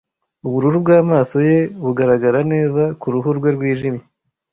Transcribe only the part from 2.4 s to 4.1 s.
neza kuruhu rwe rwijimye.